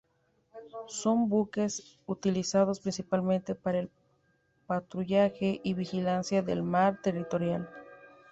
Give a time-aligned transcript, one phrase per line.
[0.87, 3.91] Son buques utilizados principalmente para el
[4.65, 7.69] patrullaje y vigilancia del mar territorial.